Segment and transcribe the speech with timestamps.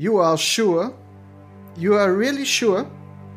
[0.00, 0.94] You are sure?
[1.76, 2.86] You are really sure?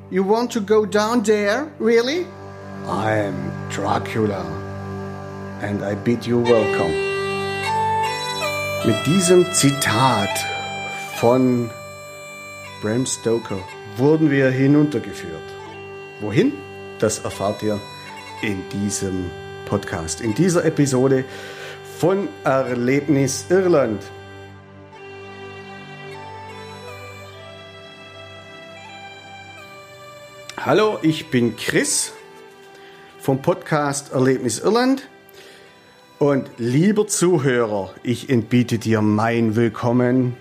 [0.10, 1.70] You want to go down there?
[1.78, 2.26] Really?
[2.88, 3.36] I'm
[3.70, 4.46] Dracula.
[5.62, 6.94] And I bid you welcome.
[8.86, 10.30] Mit diesem Zitat
[11.20, 11.70] von
[12.82, 13.60] Bram Stoker
[13.98, 15.50] wurden wir hinuntergeführt.
[16.22, 16.54] Wohin?
[16.98, 17.78] Das erfahrt ihr
[18.42, 19.30] in diesem
[19.66, 21.26] Podcast, in dieser Episode
[22.00, 24.02] von Erlebnis Irland.
[30.66, 32.14] Hallo, ich bin Chris
[33.20, 35.10] vom Podcast Erlebnis Irland.
[36.20, 40.38] Und lieber Zuhörer, ich entbiete dir mein Willkommen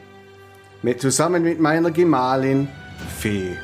[0.80, 2.68] mit, zusammen mit meiner Gemahlin
[3.18, 3.56] Fee.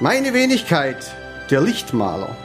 [0.00, 1.14] Meine Wenigkeit,
[1.48, 2.36] der Lichtmaler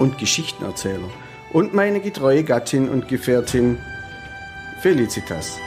[0.00, 1.10] und Geschichtenerzähler
[1.52, 3.78] und meine getreue Gattin und Gefährtin
[4.80, 5.58] Felicitas.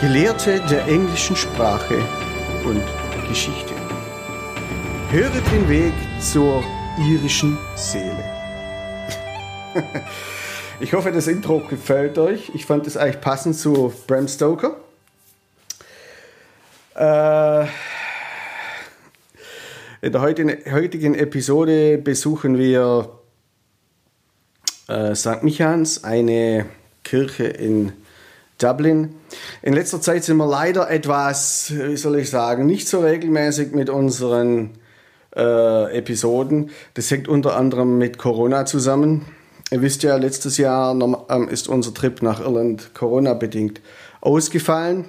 [0.00, 1.98] Gelehrte der englischen Sprache
[2.64, 2.82] und
[3.28, 3.73] Geschichte.
[5.14, 6.64] Höre den Weg zur
[6.98, 8.24] irischen Seele.
[10.80, 12.50] ich hoffe, das Intro gefällt euch.
[12.52, 14.76] Ich fand es eigentlich passend zu Bram Stoker.
[16.96, 17.66] Äh,
[20.02, 23.08] in der heutigen Episode besuchen wir
[24.88, 25.44] äh, St.
[25.44, 26.66] Michans, eine
[27.04, 27.92] Kirche in
[28.58, 29.14] Dublin.
[29.62, 33.90] In letzter Zeit sind wir leider etwas, wie soll ich sagen, nicht so regelmäßig mit
[33.90, 34.76] unseren
[35.36, 36.70] äh, Episoden.
[36.94, 39.24] Das hängt unter anderem mit Corona zusammen.
[39.70, 40.94] Ihr wisst ja, letztes Jahr
[41.30, 43.80] ähm, ist unser Trip nach Irland Corona-bedingt
[44.20, 45.06] ausgefallen.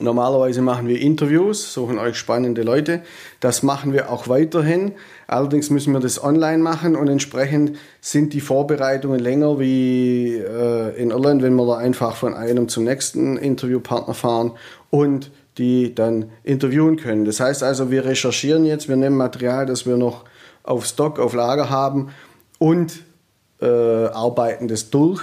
[0.00, 3.02] Normalerweise machen wir Interviews, suchen euch spannende Leute.
[3.38, 4.92] Das machen wir auch weiterhin.
[5.28, 11.10] Allerdings müssen wir das online machen und entsprechend sind die Vorbereitungen länger wie äh, in
[11.10, 14.52] Irland, wenn wir da einfach von einem zum nächsten Interviewpartner fahren
[14.90, 17.24] und die dann interviewen können.
[17.24, 20.24] Das heißt also, wir recherchieren jetzt, wir nehmen Material, das wir noch
[20.62, 22.10] auf Stock, auf Lager haben
[22.58, 23.00] und
[23.60, 25.22] äh, arbeiten das durch.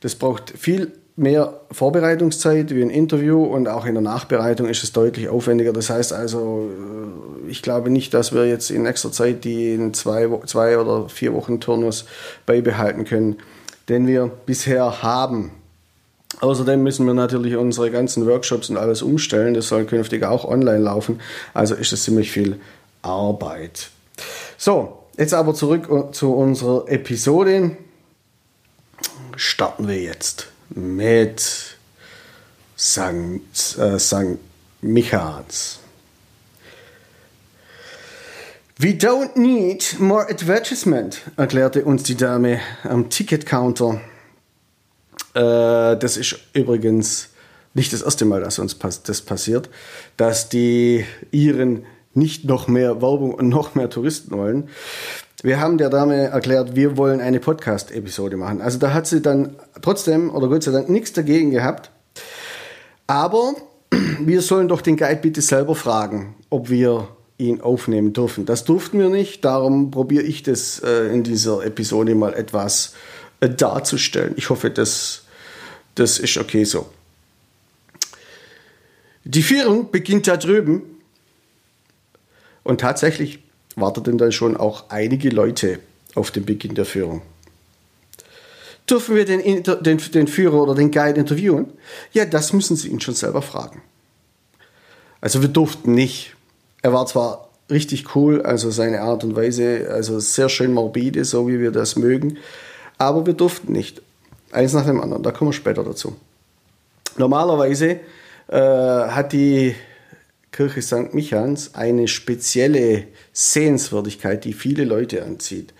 [0.00, 4.92] Das braucht viel mehr Vorbereitungszeit wie ein Interview und auch in der Nachbereitung ist es
[4.92, 5.72] deutlich aufwendiger.
[5.72, 6.68] Das heißt also,
[7.46, 11.08] äh, ich glaube nicht, dass wir jetzt in nächster Zeit die in zwei, zwei oder
[11.08, 12.06] vier Wochen Turnus
[12.46, 13.36] beibehalten können,
[13.88, 15.52] den wir bisher haben.
[16.40, 19.54] Außerdem müssen wir natürlich unsere ganzen Workshops und alles umstellen.
[19.54, 21.20] Das soll künftig auch online laufen.
[21.52, 22.60] Also ist es ziemlich viel
[23.02, 23.90] Arbeit.
[24.56, 27.76] So, jetzt aber zurück zu unserer Episode.
[29.36, 31.76] Starten wir jetzt mit
[32.76, 33.78] St.
[33.78, 34.36] Äh.
[34.80, 35.78] Michaels.
[38.76, 44.00] We don't need more advertisement, erklärte uns die Dame am Ticketcounter.
[45.34, 47.30] Äh, das ist übrigens
[47.74, 49.68] nicht das erste Mal, dass uns das passiert,
[50.16, 51.84] dass die Iren
[52.14, 54.68] nicht noch mehr Werbung und noch mehr Touristen wollen.
[55.42, 58.62] Wir haben der Dame erklärt, wir wollen eine Podcast-Episode machen.
[58.62, 61.90] Also da hat sie dann trotzdem oder Gott sei Dank nichts dagegen gehabt.
[63.06, 63.54] Aber
[64.20, 68.46] wir sollen doch den Guide bitte selber fragen, ob wir ihn aufnehmen dürfen.
[68.46, 72.94] Das durften wir nicht, darum probiere ich das äh, in dieser Episode mal etwas
[73.40, 74.34] äh, darzustellen.
[74.36, 75.23] Ich hoffe, das
[75.94, 76.88] das ist okay so.
[79.24, 80.82] Die Führung beginnt da drüben.
[82.62, 83.40] Und tatsächlich
[83.76, 85.80] warteten dann schon auch einige Leute
[86.14, 87.22] auf den Beginn der Führung.
[88.88, 91.72] Dürfen wir den, den, den Führer oder den Guide interviewen?
[92.12, 93.82] Ja, das müssen Sie ihn schon selber fragen.
[95.20, 96.34] Also wir durften nicht.
[96.82, 101.48] Er war zwar richtig cool, also seine Art und Weise, also sehr schön morbide, so
[101.48, 102.36] wie wir das mögen,
[102.98, 104.02] aber wir durften nicht.
[104.54, 106.16] Eins nach dem anderen, da kommen wir später dazu.
[107.16, 108.00] Normalerweise
[108.48, 109.74] äh, hat die
[110.52, 111.12] Kirche St.
[111.12, 115.74] Michans eine spezielle Sehenswürdigkeit, die viele Leute anzieht.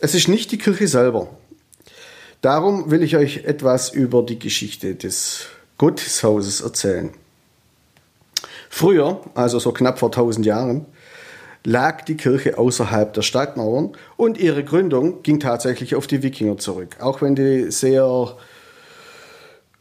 [0.00, 1.28] Es ist nicht die Kirche selber.
[2.40, 5.46] Darum will ich euch etwas über die Geschichte des
[5.78, 7.10] Gotteshauses erzählen.
[8.68, 10.86] Früher, also so knapp vor 1000 Jahren,
[11.64, 16.96] lag die Kirche außerhalb der Stadtmauern und ihre Gründung ging tatsächlich auf die Wikinger zurück.
[17.00, 18.36] Auch wenn die sehr,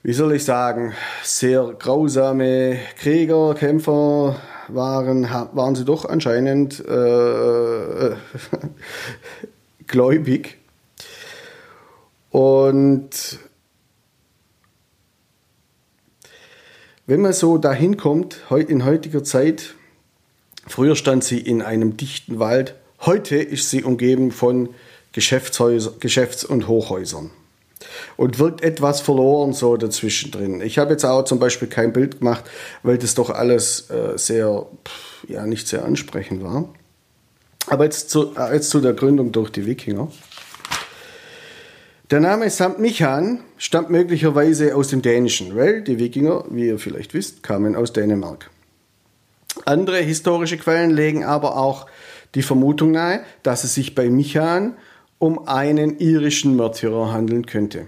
[0.04, 0.94] wie soll ich sagen,
[1.24, 4.36] sehr grausame Krieger, Kämpfer
[4.68, 5.24] waren,
[5.54, 8.12] waren sie doch anscheinend äh,
[9.88, 10.58] gläubig.
[12.30, 13.40] Und
[17.08, 19.74] wenn man so dahin kommt, in heutiger Zeit,
[20.70, 24.70] Früher stand sie in einem dichten Wald, heute ist sie umgeben von
[25.12, 25.60] Geschäfts-
[26.46, 27.32] und Hochhäusern.
[28.18, 30.62] und wirkt etwas verloren so dazwischen drin.
[30.62, 32.44] Ich habe jetzt auch zum Beispiel kein Bild gemacht,
[32.84, 34.68] weil das doch alles äh, sehr,
[35.28, 36.70] ja, nicht sehr ansprechend war.
[37.68, 40.12] Aber jetzt zu, äh, jetzt zu der Gründung durch die Wikinger.
[42.12, 42.78] Der Name St.
[42.78, 47.94] Michan stammt möglicherweise aus dem Dänischen, weil die Wikinger, wie ihr vielleicht wisst, kamen aus
[47.94, 48.52] Dänemark.
[49.70, 51.86] Andere historische Quellen legen aber auch
[52.34, 54.76] die Vermutung nahe, dass es sich bei Michan
[55.20, 57.86] um einen irischen Märtyrer handeln könnte.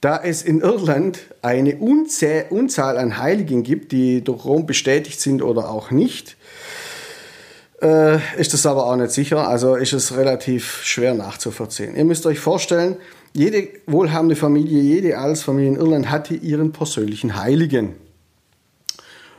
[0.00, 5.70] Da es in Irland eine Unzahl an Heiligen gibt, die durch Rom bestätigt sind oder
[5.70, 6.36] auch nicht,
[7.80, 11.94] äh, ist das aber auch nicht sicher, also ist es relativ schwer nachzuvollziehen.
[11.94, 12.96] Ihr müsst euch vorstellen,
[13.34, 18.07] jede wohlhabende Familie, jede Adelsfamilie in Irland hatte ihren persönlichen Heiligen.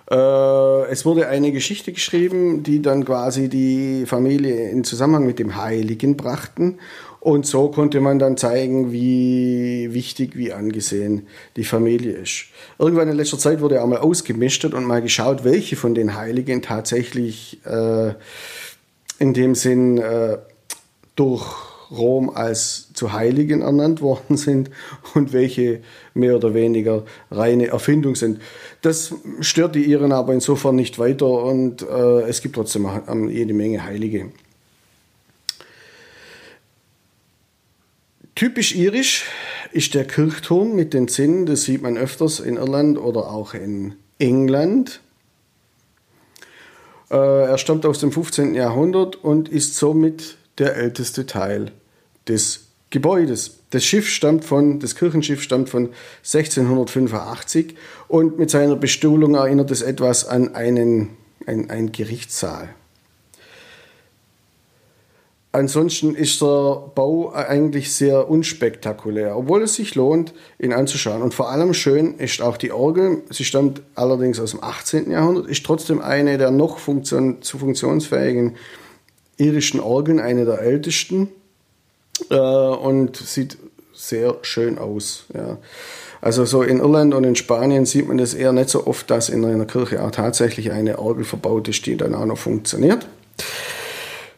[0.09, 5.56] Äh, es wurde eine Geschichte geschrieben, die dann quasi die Familie in Zusammenhang mit dem
[5.56, 6.79] Heiligen brachten.
[7.19, 11.27] Und so konnte man dann zeigen, wie wichtig, wie angesehen
[11.57, 12.45] die Familie ist.
[12.77, 16.61] Irgendwann in letzter Zeit wurde auch mal ausgemistet und mal geschaut, welche von den Heiligen
[16.61, 18.13] tatsächlich äh,
[19.19, 20.38] in dem Sinn äh,
[21.17, 21.45] durch
[21.91, 24.69] Rom als zu Heiligen ernannt worden sind
[25.15, 25.81] und welche
[26.13, 28.41] mehr oder weniger reine Erfindung sind.
[28.81, 32.87] Das stört die Iren aber insofern nicht weiter und äh, es gibt trotzdem
[33.29, 34.31] jede Menge Heilige.
[38.35, 39.25] Typisch irisch
[39.71, 43.95] ist der Kirchturm mit den Zinnen, das sieht man öfters in Irland oder auch in
[44.17, 45.01] England.
[47.09, 48.55] Äh, er stammt aus dem 15.
[48.55, 51.71] Jahrhundert und ist somit der älteste Teil
[52.27, 53.59] des Gebäudes.
[53.69, 55.89] Das Schiff stammt von, das Kirchenschiff stammt von
[56.24, 57.75] 1685
[58.07, 61.09] und mit seiner Bestuhlung erinnert es etwas an einen,
[61.45, 62.69] ein, einen Gerichtssaal.
[65.51, 71.24] Ansonsten ist der Bau eigentlich sehr unspektakulär, obwohl es sich lohnt, ihn anzuschauen.
[71.24, 73.24] Und vor allem schön ist auch die Orgel.
[73.31, 75.09] Sie stammt allerdings aus dem 18.
[75.09, 78.57] Jahrhundert, ist trotzdem eine der noch funktion zu funktionsfähigen
[79.38, 81.30] irischen Orgeln, eine der ältesten
[82.29, 83.57] äh, und sieht
[83.93, 85.25] sehr schön aus.
[85.33, 85.57] Ja.
[86.21, 89.29] Also so in Irland und in Spanien sieht man das eher nicht so oft, dass
[89.29, 93.07] in einer Kirche auch tatsächlich eine Orgel verbaut ist, die dann auch noch funktioniert.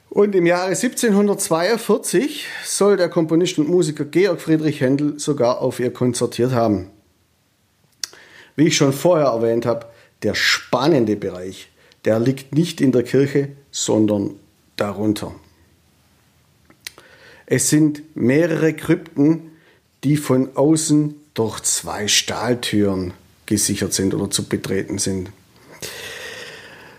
[0.09, 5.91] Und im Jahre 1742 soll der Komponist und Musiker Georg Friedrich Händel sogar auf ihr
[5.91, 6.89] konzertiert haben.
[8.55, 9.85] Wie ich schon vorher erwähnt habe,
[10.21, 11.69] der spannende Bereich,
[12.05, 14.35] der liegt nicht in der Kirche, sondern
[14.75, 15.33] darunter.
[17.51, 19.51] Es sind mehrere Krypten,
[20.05, 23.13] die von außen durch zwei Stahltüren
[23.45, 25.31] gesichert sind oder zu betreten sind.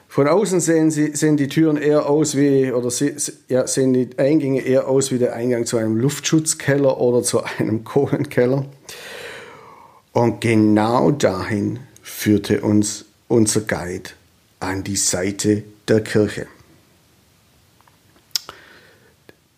[0.08, 3.14] Von außen sehen, sie, sehen die Türen eher aus wie, oder sie,
[3.48, 7.82] ja, sehen die Eingänge eher aus wie der Eingang zu einem Luftschutzkeller oder zu einem
[7.82, 8.66] Kohlenkeller.
[10.12, 14.10] Und genau dahin führte uns unser Guide
[14.60, 16.46] an die Seite der Kirche.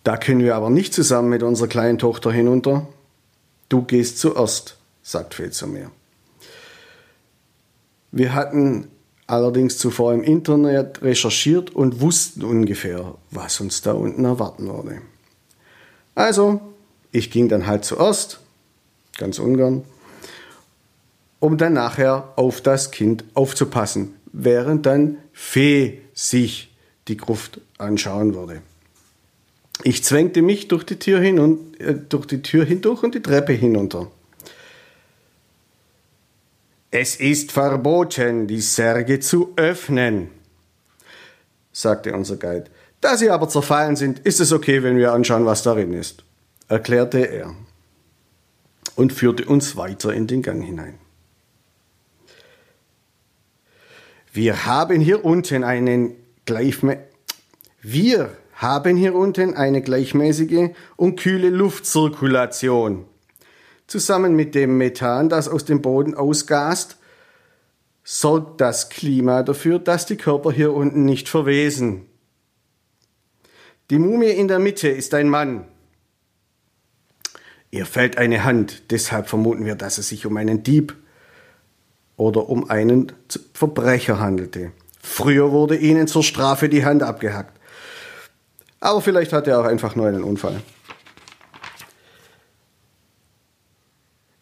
[0.05, 2.87] Da können wir aber nicht zusammen mit unserer kleinen Tochter hinunter.
[3.71, 5.91] Du gehst zuerst, sagt Phil zu mir.
[8.13, 8.89] Wir hatten
[9.27, 15.01] allerdings zuvor im Internet recherchiert und wussten ungefähr, was uns da unten erwarten würde.
[16.15, 16.61] Also,
[17.11, 18.41] ich ging dann halt zuerst,
[19.17, 19.85] ganz ungern,
[21.41, 26.77] um dann nachher auf das Kind aufzupassen, während dann Fee sich
[27.09, 28.63] die Gruft anschauen würde.
[29.83, 33.23] Ich zwängte mich durch die Tür hin und äh, durch die Tür hindurch und die
[33.23, 34.11] Treppe hinunter.
[36.91, 40.31] Es ist verboten, die Särge zu öffnen,
[41.73, 42.67] sagte unser Guide.
[43.01, 46.25] Da sie aber zerfallen sind, ist es okay, wenn wir anschauen, was darin ist,
[46.69, 47.55] erklärte er
[48.95, 50.99] und führte uns weiter in den Gang hinein.
[54.33, 56.15] Wir haben hier unten einen
[56.45, 56.99] Gleichme
[57.87, 63.05] wir haben hier unten eine gleichmäßige und kühle Luftzirkulation.
[63.87, 66.97] Zusammen mit dem Methan, das aus dem Boden ausgast,
[68.03, 72.07] sorgt das Klima dafür, dass die Körper hier unten nicht verwesen.
[73.91, 75.67] Die Mumie in der Mitte ist ein Mann.
[77.71, 80.97] Ihr fällt eine Hand, deshalb vermuten wir, dass es sich um einen Dieb
[82.17, 83.13] oder um einen
[83.53, 84.73] Verbrecher handelte.
[85.03, 87.54] Früher wurde ihnen zur Strafe die Hand abgehackt.
[88.85, 90.61] Aber vielleicht hat er auch einfach nur einen Unfall.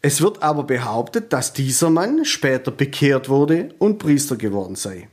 [0.01, 5.09] Es wird aber behauptet, dass dieser Mann später bekehrt wurde und Priester geworden sei.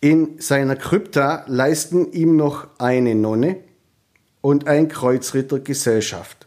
[0.00, 3.62] In seiner Krypta leisten ihm noch eine Nonne
[4.40, 6.37] und ein Kreuzritter Gesellschaft.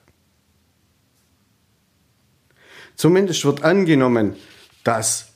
[3.02, 4.36] Zumindest wird angenommen,
[4.84, 5.30] dass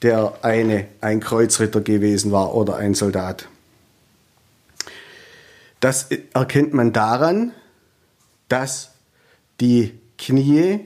[0.00, 3.50] der eine ein Kreuzritter gewesen war oder ein Soldat.
[5.80, 7.52] Das erkennt man daran,
[8.48, 8.92] dass
[9.60, 10.80] die Knie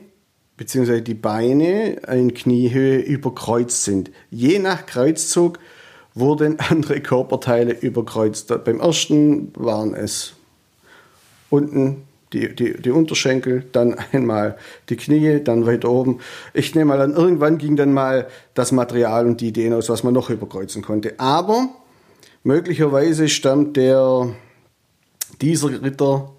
[0.57, 1.01] bzw.
[1.01, 4.11] die Beine in Kniehöhe überkreuzt sind.
[4.29, 5.61] Je nach Kreuzzug
[6.13, 8.53] wurden andere Körperteile überkreuzt.
[8.65, 10.33] Beim ersten waren es
[11.51, 12.03] unten
[12.37, 14.57] die, die, die Unterschenkel, dann einmal
[14.89, 16.21] die Knie, dann weiter oben.
[16.53, 20.03] Ich nehme mal an, irgendwann ging dann mal das Material und die Ideen aus, was
[20.03, 21.15] man noch überkreuzen konnte.
[21.19, 21.69] Aber
[22.43, 24.29] möglicherweise stammt der,
[25.41, 26.33] dieser Ritter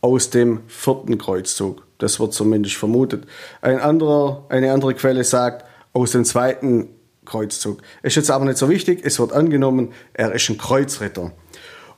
[0.00, 1.86] aus dem vierten Kreuzzug.
[1.98, 3.26] Das wird zumindest vermutet.
[3.60, 6.88] Ein anderer, eine andere Quelle sagt aus dem zweiten
[7.26, 7.82] Kreuzzug.
[8.02, 9.00] Ist jetzt aber nicht so wichtig.
[9.04, 11.32] Es wird angenommen, er ist ein Kreuzritter.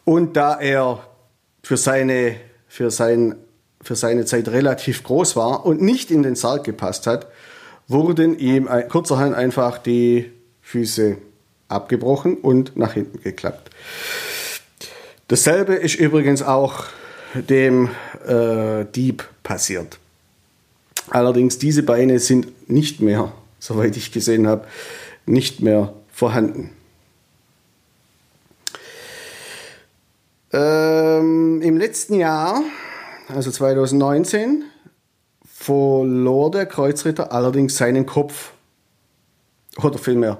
[0.04, 1.06] Und da er
[1.62, 2.36] für seine,
[2.72, 3.34] für sein,
[3.82, 7.26] für seine Zeit relativ groß war und nicht in den Sarg gepasst hat,
[7.86, 11.18] wurden ihm kurzerhand einfach die Füße
[11.68, 13.68] abgebrochen und nach hinten geklappt.
[15.28, 16.84] Dasselbe ist übrigens auch
[17.34, 17.90] dem
[18.26, 19.98] äh, Dieb passiert.
[21.10, 24.66] Allerdings diese Beine sind nicht mehr, soweit ich gesehen habe,
[25.26, 26.70] nicht mehr vorhanden.
[31.22, 32.62] Ähm, Im letzten Jahr,
[33.28, 34.64] also 2019,
[35.46, 38.52] verlor der Kreuzritter allerdings seinen Kopf.
[39.82, 40.38] Oder vielmehr,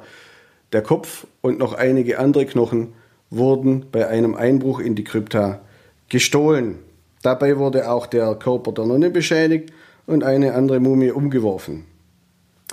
[0.72, 2.94] der Kopf und noch einige andere Knochen
[3.30, 5.60] wurden bei einem Einbruch in die Krypta
[6.08, 6.78] gestohlen.
[7.22, 9.72] Dabei wurde auch der Körper der Nonne beschädigt
[10.06, 11.86] und eine andere Mumie umgeworfen.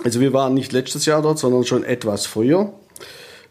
[0.02, 2.72] Also wir waren nicht letztes Jahr dort, sondern schon etwas früher.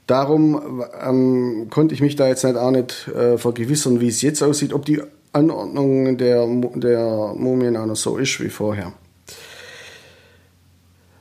[0.09, 4.41] Darum ähm, konnte ich mich da jetzt nicht auch nicht äh, vergewissern, wie es jetzt
[4.41, 8.91] aussieht, ob die Anordnung der, der Mumien auch noch so ist wie vorher.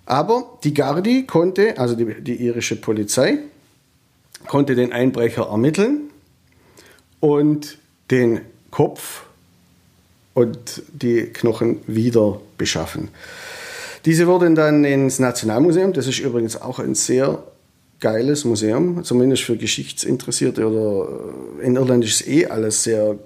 [0.07, 3.40] Aber die Gardi konnte, also die, die irische Polizei,
[4.47, 6.09] konnte den Einbrecher ermitteln
[7.21, 7.76] und
[8.11, 8.40] den
[8.71, 9.26] Kopf
[10.33, 13.09] und die Knochen wieder beschaffen.
[14.07, 17.42] Diese wurden dann ins Nationalmuseum, das ist übrigens auch ein sehr
[18.00, 21.09] geiles Museum, zumindest für Geschichtsinteressierte oder
[21.61, 23.19] äh, in Irland ist es eh alles sehr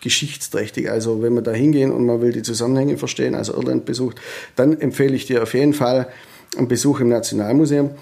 [0.00, 0.90] geschichtsträchtig.
[0.90, 4.20] Also wenn wir da hingehen und man will die Zusammenhänge verstehen, also Irland besucht,
[4.56, 6.08] dann empfehle ich dir auf jeden Fall
[6.56, 7.92] einen Besuch im Nationalmuseum.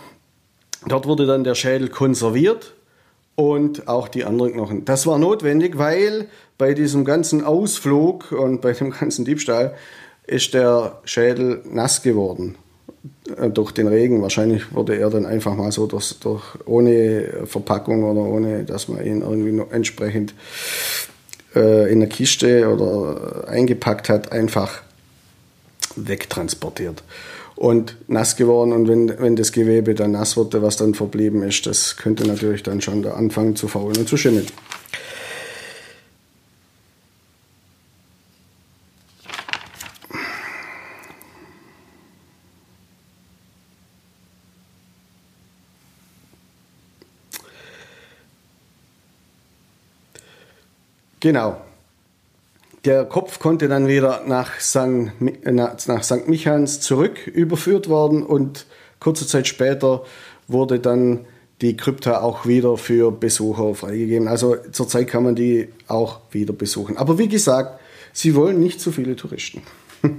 [0.88, 2.74] Dort wurde dann der Schädel konserviert
[3.34, 4.84] und auch die anderen Knochen.
[4.86, 9.74] Das war notwendig, weil bei diesem ganzen Ausflug und bei dem ganzen Diebstahl
[10.26, 12.56] ist der Schädel nass geworden
[13.54, 14.22] durch den Regen.
[14.22, 19.04] Wahrscheinlich wurde er dann einfach mal so durch, durch, ohne Verpackung oder ohne, dass man
[19.04, 20.34] ihn irgendwie entsprechend
[21.54, 24.82] äh, in der Kiste oder eingepackt hat, einfach
[25.96, 27.02] wegtransportiert
[27.56, 28.72] und nass geworden.
[28.72, 32.62] Und wenn, wenn das Gewebe dann nass wurde, was dann verblieben ist, das könnte natürlich
[32.62, 34.46] dann schon anfangen zu faulen und zu schimmeln.
[51.20, 51.60] Genau.
[52.86, 55.12] Der Kopf konnte dann wieder nach St.
[55.20, 56.28] nach St.
[56.28, 58.66] Michaels zurück überführt werden und
[59.00, 60.02] kurze Zeit später
[60.48, 61.26] wurde dann
[61.60, 64.28] die Krypta auch wieder für Besucher freigegeben.
[64.28, 66.96] Also zurzeit kann man die auch wieder besuchen.
[66.96, 67.80] Aber wie gesagt,
[68.14, 69.60] sie wollen nicht so viele Touristen.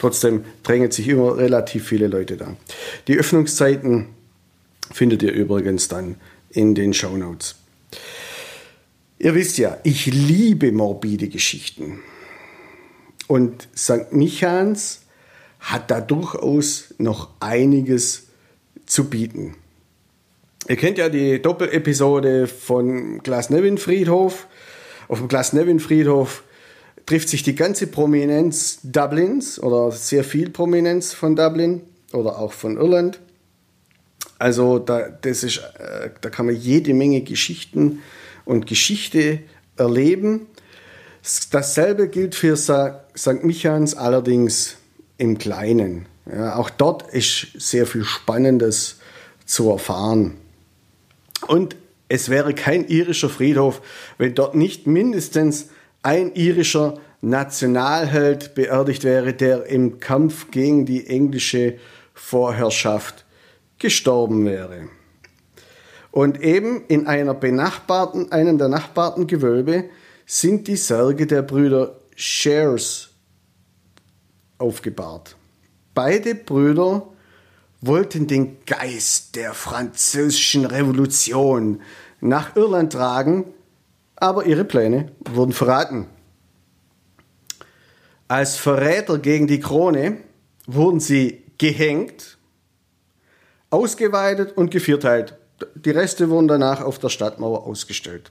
[0.00, 2.56] Trotzdem drängen sich immer relativ viele Leute da.
[3.06, 4.06] Die Öffnungszeiten
[4.90, 6.16] findet ihr übrigens dann
[6.48, 7.56] in den Show Notes.
[9.24, 12.00] Ihr wisst ja, ich liebe morbide Geschichten.
[13.26, 14.12] Und St.
[14.12, 15.00] Michans
[15.60, 18.26] hat da durchaus noch einiges
[18.84, 19.56] zu bieten.
[20.68, 24.46] Ihr kennt ja die Doppelepisode von Glasnevin Friedhof.
[25.08, 26.44] Auf dem Glasnevin Friedhof
[27.06, 31.80] trifft sich die ganze Prominenz Dublins oder sehr viel Prominenz von Dublin
[32.12, 33.20] oder auch von Irland.
[34.38, 38.02] Also da, das ist, äh, da kann man jede Menge Geschichten
[38.44, 39.40] und Geschichte
[39.76, 40.46] erleben.
[41.50, 43.42] Dasselbe gilt für St.
[43.42, 44.76] Michans allerdings
[45.16, 46.06] im Kleinen.
[46.30, 48.98] Ja, auch dort ist sehr viel Spannendes
[49.44, 50.36] zu erfahren.
[51.46, 51.76] Und
[52.08, 53.80] es wäre kein irischer Friedhof,
[54.18, 55.68] wenn dort nicht mindestens
[56.02, 61.78] ein irischer Nationalheld beerdigt wäre, der im Kampf gegen die englische
[62.12, 63.24] Vorherrschaft
[63.78, 64.88] gestorben wäre.
[66.14, 69.86] Und eben in einer benachbarten, einem der nachbarten Gewölbe
[70.24, 73.10] sind die Särge der Brüder Shares
[74.58, 75.34] aufgebahrt.
[75.92, 77.08] Beide Brüder
[77.80, 81.82] wollten den Geist der französischen Revolution
[82.20, 83.46] nach Irland tragen,
[84.14, 86.06] aber ihre Pläne wurden verraten.
[88.28, 90.18] Als Verräter gegen die Krone
[90.68, 92.38] wurden sie gehängt,
[93.70, 95.38] ausgeweitet und gevierteilt.
[95.74, 98.30] Die Reste wurden danach auf der Stadtmauer ausgestellt.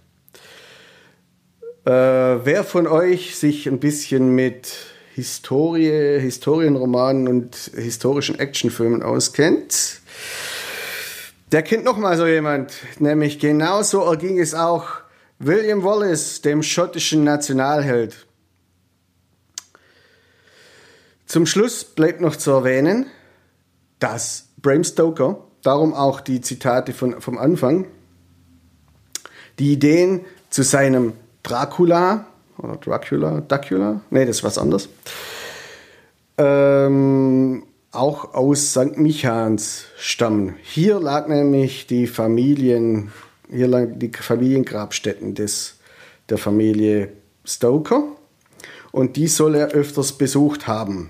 [1.86, 4.74] Äh, wer von euch sich ein bisschen mit
[5.16, 10.02] Historie, Historienromanen und historischen Actionfilmen auskennt,
[11.52, 12.74] der kennt noch mal so jemand.
[13.00, 14.88] Nämlich genauso erging es auch
[15.40, 18.26] William Wallace, dem schottischen Nationalheld.
[21.28, 23.08] Zum Schluss bleibt noch zu erwähnen,
[24.00, 27.88] dass Bram Stoker, darum auch die Zitate von, vom Anfang,
[29.60, 32.28] die Ideen zu seinem Dracula
[32.58, 34.90] oder Dracula, Dracula, nee, das ist was anderes,
[36.38, 38.98] ähm, auch aus St.
[38.98, 40.56] Michans stammen.
[40.64, 43.12] Hier lag nämlich die Familien,
[43.50, 45.78] hier lagen die Familiengrabstätten des,
[46.30, 47.14] der Familie
[47.46, 48.04] Stoker
[48.92, 51.10] und die soll er öfters besucht haben.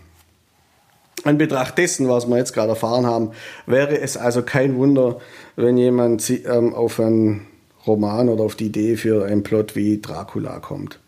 [1.26, 3.32] In Betracht dessen, was wir jetzt gerade erfahren haben,
[3.66, 5.20] wäre es also kein Wunder,
[5.56, 7.48] wenn jemand ähm, auf einen
[7.88, 11.00] Roman oder auf die Idee für einen Plot wie Dracula kommt.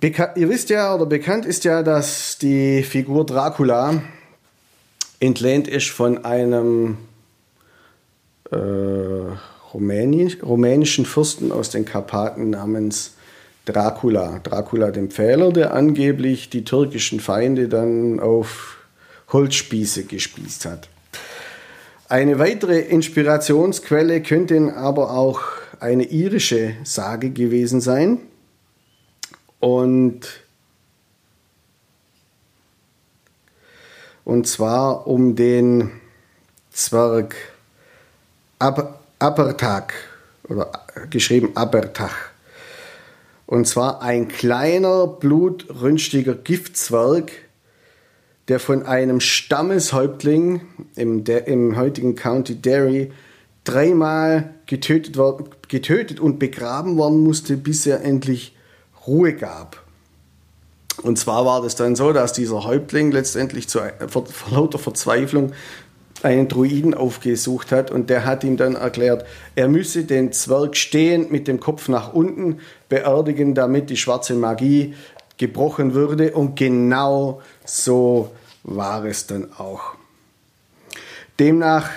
[0.00, 4.00] Beka ihr wisst ja oder bekannt ist ja, dass die Figur Dracula
[5.18, 6.98] entlehnt ist von einem
[8.50, 8.56] äh,
[9.74, 13.14] Rumänisch, rumänischen Fürsten aus den Karpaten namens
[13.68, 14.40] Dracula.
[14.42, 18.78] Dracula dem Pfähler, der angeblich die türkischen Feinde dann auf
[19.32, 20.88] Holzspieße gespießt hat.
[22.08, 25.42] Eine weitere Inspirationsquelle könnte aber auch
[25.80, 28.18] eine irische Sage gewesen sein.
[29.60, 30.20] Und,
[34.24, 35.90] und zwar um den
[36.70, 37.34] Zwerg
[38.60, 39.94] Ab Abertag
[40.48, 40.70] oder
[41.10, 42.27] geschrieben Abertach.
[43.48, 47.32] Und zwar ein kleiner, blutrünstiger Giftzwerg,
[48.48, 50.60] der von einem Stammeshäuptling
[50.96, 53.10] im, im heutigen County Derry
[53.64, 55.16] dreimal getötet,
[55.68, 58.54] getötet und begraben worden musste, bis er endlich
[59.06, 59.82] Ruhe gab.
[61.02, 65.52] Und zwar war das dann so, dass dieser Häuptling letztendlich zu, vor, vor lauter Verzweiflung
[66.22, 71.30] einen Druiden aufgesucht hat und der hat ihm dann erklärt, er müsse den Zwerg stehend
[71.30, 74.94] mit dem Kopf nach unten beerdigen, damit die schwarze Magie
[75.36, 78.32] gebrochen würde und genau so
[78.64, 79.94] war es dann auch.
[81.38, 81.88] Demnach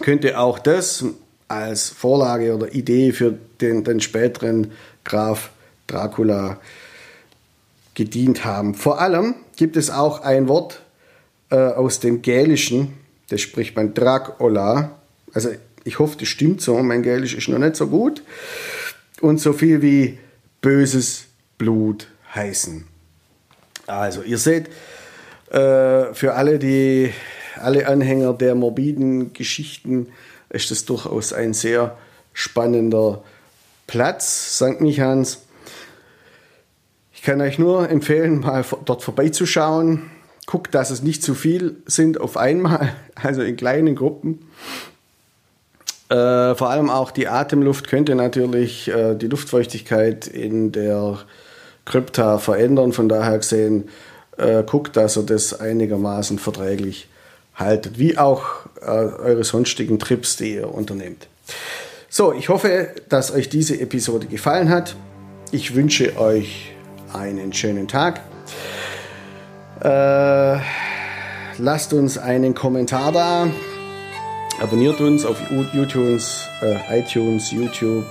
[0.00, 1.04] könnte auch das
[1.48, 4.72] als Vorlage oder Idee für den, den späteren
[5.04, 5.50] Graf
[5.86, 6.58] Dracula
[7.94, 8.74] gedient haben.
[8.74, 10.80] Vor allem gibt es auch ein Wort
[11.50, 12.94] äh, aus dem Gälischen,
[13.32, 14.98] das spricht man Dracula.
[15.32, 15.50] Also
[15.84, 18.22] ich hoffe, das stimmt so, mein Gälisch ist noch nicht so gut.
[19.20, 20.18] Und so viel wie
[20.60, 21.24] böses
[21.58, 22.84] Blut heißen.
[23.86, 24.68] Also ihr seht,
[25.50, 27.12] äh, für alle, die,
[27.56, 30.08] alle Anhänger der morbiden Geschichten
[30.50, 31.96] ist das durchaus ein sehr
[32.32, 33.22] spannender
[33.86, 34.80] Platz, St.
[34.80, 35.42] Michans.
[37.12, 40.10] Ich kann euch nur empfehlen, mal dort vorbeizuschauen.
[40.46, 44.40] Guckt, dass es nicht zu viel sind auf einmal, also in kleinen Gruppen.
[46.08, 51.18] Äh, vor allem auch die Atemluft könnte natürlich äh, die Luftfeuchtigkeit in der
[51.84, 52.92] Krypta verändern.
[52.92, 53.88] Von daher gesehen,
[54.36, 57.08] äh, guckt, dass ihr das einigermaßen verträglich
[57.54, 61.28] haltet, wie auch äh, eure sonstigen Trips, die ihr unternehmt.
[62.08, 64.96] So, ich hoffe, dass euch diese Episode gefallen hat.
[65.50, 66.72] Ich wünsche euch
[67.12, 68.20] einen schönen Tag.
[69.80, 70.58] Äh,
[71.58, 73.48] lasst uns einen Kommentar da.
[74.60, 75.38] Abonniert uns auf
[75.72, 76.20] YouTube,
[76.62, 78.04] äh, iTunes, YouTube,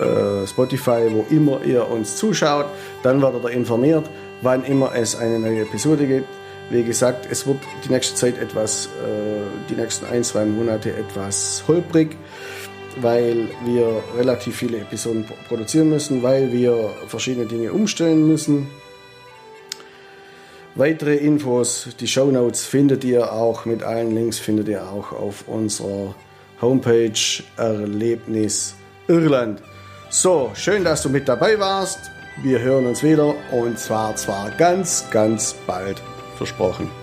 [0.00, 2.66] äh, Spotify, wo immer ihr uns zuschaut.
[3.02, 4.08] Dann werdet ihr informiert,
[4.40, 6.28] wann immer es eine neue Episode gibt.
[6.70, 11.64] Wie gesagt, es wird die nächste Zeit etwas, äh, die nächsten ein, zwei Monate etwas
[11.66, 12.16] holprig
[13.00, 18.68] weil wir relativ viele Episoden produzieren müssen, weil wir verschiedene Dinge umstellen müssen.
[20.74, 25.46] Weitere Infos, die Show Notes findet ihr auch mit allen Links findet ihr auch auf
[25.46, 26.14] unserer
[26.62, 27.12] Homepage
[27.58, 28.74] Erlebnis
[29.06, 29.62] Irland.
[30.08, 31.98] So, schön, dass du mit dabei warst.
[32.42, 36.00] Wir hören uns wieder und zwar zwar ganz, ganz bald
[36.38, 37.01] versprochen.